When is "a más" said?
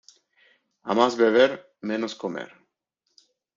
0.81-1.15